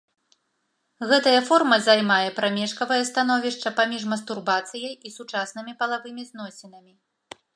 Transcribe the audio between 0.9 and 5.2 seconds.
Гэтая форма займае прамежкавае становішча паміж мастурбацыяй і